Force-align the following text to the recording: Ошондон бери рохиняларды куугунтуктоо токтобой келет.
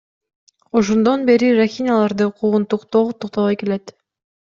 Ошондон 0.79 1.27
бери 1.27 1.51
рохиняларды 1.59 2.25
куугунтуктоо 2.39 3.07
токтобой 3.21 3.55
келет. 3.59 3.99